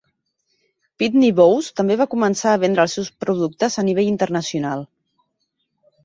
Pitney 1.01 1.33
Bowes 1.39 1.67
també 1.79 1.97
va 1.99 2.07
començar 2.13 2.53
a 2.53 2.59
vendre 2.63 2.83
els 2.85 2.95
seus 2.97 3.11
productes 3.25 3.77
a 3.83 3.83
nivell 3.91 4.09
internacional. 4.13 4.83